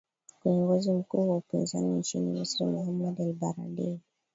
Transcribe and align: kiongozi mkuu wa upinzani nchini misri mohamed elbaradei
kiongozi 0.43 0.91
mkuu 0.91 1.29
wa 1.29 1.37
upinzani 1.37 1.87
nchini 1.99 2.39
misri 2.39 2.65
mohamed 2.65 3.19
elbaradei 3.19 3.99